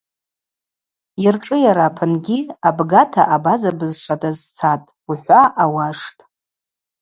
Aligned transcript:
Йыршӏыйара 1.23 1.85
апынгьи 1.89 2.39
абгата 2.67 3.23
абаза 3.35 3.71
бызшва 3.77 4.15
дазцатӏ– 4.21 4.93
ухӏва 5.09 5.41
ауаштӏ. 5.63 6.19